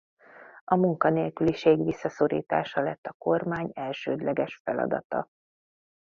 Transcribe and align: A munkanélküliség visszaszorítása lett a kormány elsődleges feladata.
A 0.63 0.75
munkanélküliség 0.75 1.83
visszaszorítása 1.85 2.81
lett 2.81 3.05
a 3.05 3.15
kormány 3.17 3.69
elsődleges 3.73 4.55
feladata. 4.63 5.27